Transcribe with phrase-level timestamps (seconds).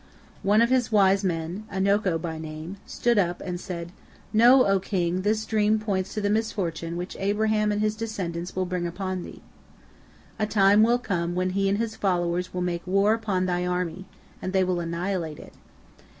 [0.41, 3.91] One of his wise men, Anoko by name, stood up, and said:
[4.33, 8.65] "Know, O king, this dream points to the misfortune which Abraham and his descendants will
[8.65, 9.43] bring upon thee.
[10.39, 14.05] A time will come when he and his followers will make war upon thy army,
[14.41, 15.53] and they will annihilate it.